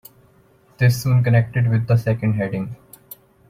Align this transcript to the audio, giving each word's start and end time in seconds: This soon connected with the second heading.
This 0.79 0.99
soon 1.03 1.23
connected 1.23 1.69
with 1.69 1.85
the 1.85 1.95
second 1.95 2.33
heading. 2.33 2.75